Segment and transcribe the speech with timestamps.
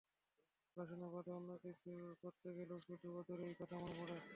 [0.77, 1.91] পড়াশোনা বাদে অন্য কিছু
[2.21, 4.15] করতে গেলেও শুধু ওদেরই কথা মনে পড়ে।